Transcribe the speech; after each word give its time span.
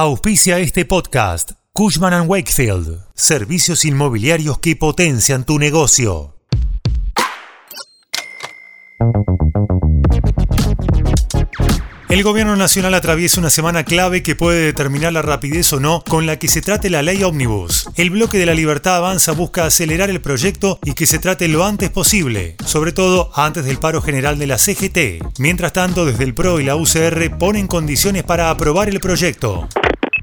Auspicia 0.00 0.60
este 0.60 0.84
podcast. 0.84 1.54
Cushman⁇ 1.72 2.12
Wakefield. 2.28 3.00
Servicios 3.16 3.84
inmobiliarios 3.84 4.60
que 4.60 4.76
potencian 4.76 5.44
tu 5.44 5.58
negocio. 5.58 6.36
El 12.08 12.22
gobierno 12.22 12.54
nacional 12.54 12.94
atraviesa 12.94 13.40
una 13.40 13.50
semana 13.50 13.84
clave 13.84 14.22
que 14.22 14.36
puede 14.36 14.66
determinar 14.66 15.12
la 15.12 15.20
rapidez 15.20 15.72
o 15.72 15.80
no 15.80 16.04
con 16.08 16.26
la 16.26 16.38
que 16.38 16.46
se 16.46 16.62
trate 16.62 16.90
la 16.90 17.02
ley 17.02 17.24
ómnibus. 17.24 17.90
El 17.96 18.10
bloque 18.10 18.38
de 18.38 18.46
la 18.46 18.54
libertad 18.54 18.96
avanza 18.96 19.32
busca 19.32 19.66
acelerar 19.66 20.10
el 20.10 20.20
proyecto 20.20 20.78
y 20.84 20.94
que 20.94 21.06
se 21.06 21.18
trate 21.18 21.48
lo 21.48 21.64
antes 21.64 21.90
posible, 21.90 22.54
sobre 22.64 22.92
todo 22.92 23.32
antes 23.34 23.64
del 23.64 23.78
paro 23.78 24.00
general 24.00 24.38
de 24.38 24.46
la 24.46 24.58
CGT. 24.58 25.40
Mientras 25.40 25.72
tanto, 25.72 26.06
desde 26.06 26.22
el 26.22 26.34
PRO 26.34 26.60
y 26.60 26.64
la 26.64 26.76
UCR 26.76 27.36
ponen 27.36 27.66
condiciones 27.66 28.22
para 28.22 28.48
aprobar 28.48 28.88
el 28.88 29.00
proyecto. 29.00 29.68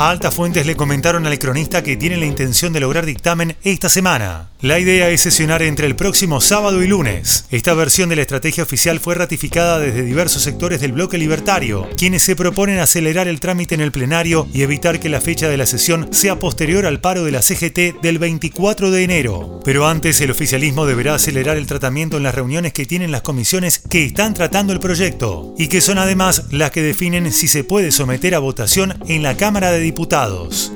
A 0.00 0.08
altas 0.08 0.34
fuentes 0.34 0.64
le 0.64 0.76
comentaron 0.76 1.26
al 1.26 1.38
cronista 1.38 1.82
que 1.82 1.94
tienen 1.94 2.20
la 2.20 2.26
intención 2.26 2.72
de 2.72 2.80
lograr 2.80 3.04
dictamen 3.04 3.56
esta 3.64 3.90
semana. 3.90 4.48
La 4.62 4.78
idea 4.78 5.10
es 5.10 5.20
sesionar 5.20 5.60
entre 5.60 5.86
el 5.86 5.94
próximo 5.94 6.40
sábado 6.40 6.82
y 6.82 6.86
lunes. 6.86 7.44
Esta 7.50 7.74
versión 7.74 8.08
de 8.08 8.16
la 8.16 8.22
estrategia 8.22 8.62
oficial 8.62 8.98
fue 8.98 9.14
ratificada 9.14 9.78
desde 9.78 10.02
diversos 10.02 10.42
sectores 10.42 10.80
del 10.80 10.92
bloque 10.92 11.18
libertario, 11.18 11.86
quienes 11.98 12.22
se 12.22 12.34
proponen 12.34 12.78
acelerar 12.78 13.28
el 13.28 13.40
trámite 13.40 13.74
en 13.74 13.82
el 13.82 13.92
plenario 13.92 14.48
y 14.54 14.62
evitar 14.62 15.00
que 15.00 15.10
la 15.10 15.20
fecha 15.20 15.50
de 15.50 15.58
la 15.58 15.66
sesión 15.66 16.08
sea 16.12 16.38
posterior 16.38 16.86
al 16.86 17.02
paro 17.02 17.22
de 17.22 17.32
la 17.32 17.42
CGT 17.42 18.00
del 18.00 18.18
24 18.18 18.90
de 18.90 19.04
enero. 19.04 19.60
Pero 19.66 19.86
antes 19.86 20.18
el 20.22 20.30
oficialismo 20.30 20.86
deberá 20.86 21.14
acelerar 21.14 21.58
el 21.58 21.66
tratamiento 21.66 22.16
en 22.16 22.22
las 22.22 22.34
reuniones 22.34 22.72
que 22.72 22.86
tienen 22.86 23.12
las 23.12 23.20
comisiones 23.20 23.80
que 23.80 24.06
están 24.06 24.32
tratando 24.32 24.72
el 24.72 24.80
proyecto 24.80 25.54
y 25.58 25.68
que 25.68 25.82
son 25.82 25.98
además 25.98 26.44
las 26.50 26.70
que 26.70 26.80
definen 26.80 27.32
si 27.32 27.48
se 27.48 27.64
puede 27.64 27.92
someter 27.92 28.34
a 28.34 28.38
votación 28.38 28.98
en 29.06 29.22
la 29.22 29.36
Cámara 29.36 29.70
de 29.70 29.80
Diputados. 29.80 29.89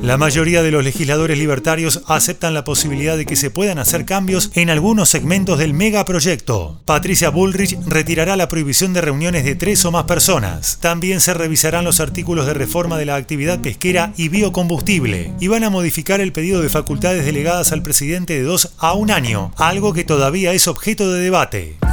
La 0.03 0.17
mayoría 0.17 0.63
de 0.63 0.71
los 0.71 0.85
legisladores 0.85 1.39
libertarios 1.39 2.03
aceptan 2.07 2.55
la 2.55 2.65
posibilidad 2.65 3.17
de 3.17 3.27
que 3.27 3.37
se 3.37 3.51
puedan 3.51 3.79
hacer 3.79 4.05
cambios 4.05 4.51
en 4.55 4.71
algunos 4.71 5.09
segmentos 5.09 5.59
del 5.59 5.75
megaproyecto. 5.75 6.81
Patricia 6.85 7.31
Bullrich 7.31 7.79
retirará 7.87 8.37
la 8.37 8.49
prohibición 8.49 8.93
de 8.93 9.01
reuniones 9.01 9.45
de 9.45 9.55
tres 9.55 9.85
o 9.85 9.93
más 9.93 10.05
personas. 10.05 10.79
También 10.81 11.21
se 11.21 11.35
revisarán 11.35 11.85
los 11.85 12.01
artículos 12.01 12.47
de 12.47 12.55
reforma 12.55 12.99
de 12.99 13.07
la 13.07 13.17
actividad 13.17 13.61
pesquera 13.61 14.13
y 14.17 14.29
biocombustible 14.29 15.33
y 15.41 15.49
van 15.49 15.65
a 15.65 15.71
modificar 15.71 16.21
el 16.21 16.33
pedido 16.33 16.61
de 16.61 16.69
facultades 16.69 17.25
delegadas 17.25 17.73
al 17.73 17.83
presidente 17.83 18.35
de 18.35 18.43
dos 18.43 18.73
a 18.79 18.95
un 18.95 19.11
año, 19.11 19.53
algo 19.57 19.93
que 19.93 20.05
todavía 20.05 20.53
es 20.53 20.69
objeto 20.69 21.13
de 21.13 21.21
debate. 21.21 21.84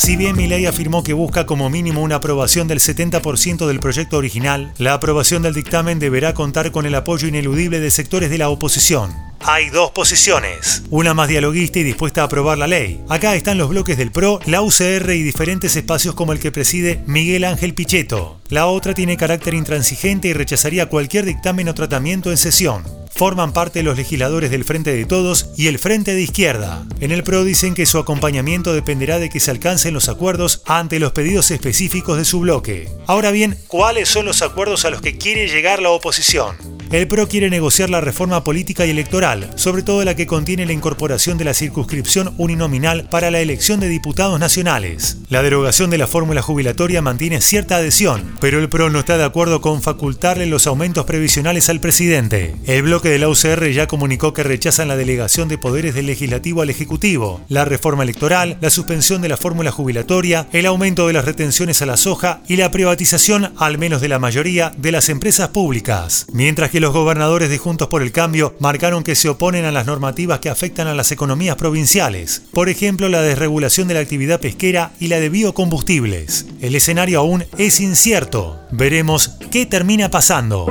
Si 0.00 0.16
bien 0.16 0.34
Milei 0.34 0.64
afirmó 0.64 1.02
que 1.02 1.12
busca 1.12 1.44
como 1.44 1.68
mínimo 1.68 2.00
una 2.00 2.14
aprobación 2.14 2.66
del 2.66 2.80
70% 2.80 3.66
del 3.66 3.80
proyecto 3.80 4.16
original, 4.16 4.72
la 4.78 4.94
aprobación 4.94 5.42
del 5.42 5.52
dictamen 5.52 5.98
deberá 5.98 6.32
contar 6.32 6.72
con 6.72 6.86
el 6.86 6.94
apoyo 6.94 7.28
ineludible 7.28 7.80
de 7.80 7.90
sectores 7.90 8.30
de 8.30 8.38
la 8.38 8.48
oposición. 8.48 9.14
Hay 9.40 9.68
dos 9.68 9.90
posiciones, 9.90 10.84
una 10.88 11.12
más 11.12 11.28
dialoguista 11.28 11.80
y 11.80 11.82
dispuesta 11.82 12.22
a 12.22 12.24
aprobar 12.24 12.56
la 12.56 12.66
ley. 12.66 13.04
Acá 13.10 13.34
están 13.34 13.58
los 13.58 13.68
bloques 13.68 13.98
del 13.98 14.10
PRO, 14.10 14.40
la 14.46 14.62
UCR 14.62 15.10
y 15.10 15.22
diferentes 15.22 15.76
espacios 15.76 16.14
como 16.14 16.32
el 16.32 16.40
que 16.40 16.50
preside 16.50 17.02
Miguel 17.06 17.44
Ángel 17.44 17.74
Pichetto. 17.74 18.40
La 18.48 18.68
otra 18.68 18.94
tiene 18.94 19.18
carácter 19.18 19.52
intransigente 19.52 20.28
y 20.28 20.32
rechazaría 20.32 20.88
cualquier 20.88 21.26
dictamen 21.26 21.68
o 21.68 21.74
tratamiento 21.74 22.30
en 22.30 22.38
sesión 22.38 22.99
forman 23.20 23.52
parte 23.52 23.82
los 23.82 23.98
legisladores 23.98 24.50
del 24.50 24.64
Frente 24.64 24.96
de 24.96 25.04
Todos 25.04 25.50
y 25.54 25.66
el 25.66 25.78
Frente 25.78 26.14
de 26.14 26.22
Izquierda. 26.22 26.86
En 27.00 27.10
el 27.10 27.22
PRO 27.22 27.44
dicen 27.44 27.74
que 27.74 27.84
su 27.84 27.98
acompañamiento 27.98 28.72
dependerá 28.72 29.18
de 29.18 29.28
que 29.28 29.40
se 29.40 29.50
alcancen 29.50 29.92
los 29.92 30.08
acuerdos 30.08 30.62
ante 30.64 30.98
los 30.98 31.12
pedidos 31.12 31.50
específicos 31.50 32.16
de 32.16 32.24
su 32.24 32.40
bloque. 32.40 32.88
Ahora 33.06 33.30
bien, 33.30 33.58
¿cuáles 33.68 34.08
son 34.08 34.24
los 34.24 34.40
acuerdos 34.40 34.86
a 34.86 34.90
los 34.90 35.02
que 35.02 35.18
quiere 35.18 35.48
llegar 35.48 35.82
la 35.82 35.90
oposición? 35.90 36.56
El 36.90 37.06
PRO 37.06 37.28
quiere 37.28 37.50
negociar 37.50 37.88
la 37.88 38.00
reforma 38.00 38.42
política 38.42 38.84
y 38.84 38.90
electoral, 38.90 39.48
sobre 39.54 39.84
todo 39.84 40.04
la 40.04 40.16
que 40.16 40.26
contiene 40.26 40.66
la 40.66 40.72
incorporación 40.72 41.38
de 41.38 41.44
la 41.44 41.54
circunscripción 41.54 42.34
uninominal 42.36 43.08
para 43.08 43.30
la 43.30 43.38
elección 43.38 43.78
de 43.78 43.86
diputados 43.86 44.40
nacionales. 44.40 45.18
La 45.28 45.40
derogación 45.40 45.90
de 45.90 45.98
la 45.98 46.08
fórmula 46.08 46.42
jubilatoria 46.42 47.00
mantiene 47.00 47.40
cierta 47.42 47.76
adhesión, 47.76 48.34
pero 48.40 48.58
el 48.58 48.68
PRO 48.68 48.90
no 48.90 48.98
está 48.98 49.16
de 49.18 49.22
acuerdo 49.22 49.60
con 49.60 49.82
facultarle 49.82 50.46
los 50.46 50.66
aumentos 50.66 51.04
previsionales 51.04 51.68
al 51.68 51.78
presidente. 51.78 52.56
El 52.66 52.82
bloque 52.82 53.08
de 53.08 53.20
la 53.20 53.28
UCR 53.28 53.70
ya 53.70 53.86
comunicó 53.86 54.32
que 54.32 54.42
rechazan 54.42 54.88
la 54.88 54.96
delegación 54.96 55.46
de 55.46 55.58
poderes 55.58 55.94
del 55.94 56.06
legislativo 56.06 56.60
al 56.60 56.70
ejecutivo, 56.70 57.40
la 57.48 57.64
reforma 57.64 58.02
electoral, 58.02 58.58
la 58.60 58.70
suspensión 58.70 59.22
de 59.22 59.28
la 59.28 59.36
fórmula 59.36 59.70
jubilatoria, 59.70 60.48
el 60.52 60.66
aumento 60.66 61.06
de 61.06 61.12
las 61.12 61.24
retenciones 61.24 61.82
a 61.82 61.86
la 61.86 61.96
soja 61.96 62.42
y 62.48 62.56
la 62.56 62.72
privatización, 62.72 63.52
al 63.58 63.78
menos 63.78 64.00
de 64.00 64.08
la 64.08 64.18
mayoría, 64.18 64.72
de 64.76 64.90
las 64.90 65.08
empresas 65.08 65.50
públicas. 65.50 66.26
Mientras 66.32 66.72
los 66.80 66.92
gobernadores 66.92 67.50
de 67.50 67.58
Juntos 67.58 67.88
por 67.88 68.02
el 68.02 68.10
Cambio 68.10 68.54
marcaron 68.58 69.04
que 69.04 69.14
se 69.14 69.28
oponen 69.28 69.64
a 69.64 69.70
las 69.70 69.86
normativas 69.86 70.40
que 70.40 70.50
afectan 70.50 70.86
a 70.86 70.94
las 70.94 71.12
economías 71.12 71.56
provinciales, 71.56 72.42
por 72.52 72.68
ejemplo 72.68 73.08
la 73.08 73.22
desregulación 73.22 73.86
de 73.86 73.94
la 73.94 74.00
actividad 74.00 74.40
pesquera 74.40 74.92
y 74.98 75.08
la 75.08 75.20
de 75.20 75.28
biocombustibles. 75.28 76.46
El 76.60 76.74
escenario 76.74 77.20
aún 77.20 77.44
es 77.58 77.80
incierto. 77.80 78.60
Veremos 78.70 79.36
qué 79.50 79.66
termina 79.66 80.10
pasando. 80.10 80.66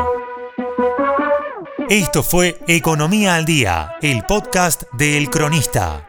Esto 1.89 2.23
fue 2.23 2.59
Economía 2.67 3.35
al 3.35 3.45
Día, 3.45 3.93
el 4.01 4.23
podcast 4.23 4.83
de 4.93 5.17
El 5.17 5.29
Cronista. 5.29 6.08